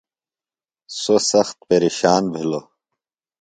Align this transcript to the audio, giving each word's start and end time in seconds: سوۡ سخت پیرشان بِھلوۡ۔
سوۡ 1.01 1.21
سخت 1.31 1.57
پیرشان 1.67 2.23
بِھلوۡ۔ 2.33 2.65